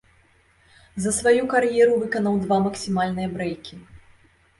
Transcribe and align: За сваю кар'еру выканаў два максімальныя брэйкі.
За 1.03 1.11
сваю 1.17 1.43
кар'еру 1.51 1.99
выканаў 2.03 2.39
два 2.45 2.57
максімальныя 2.69 3.27
брэйкі. 3.35 3.75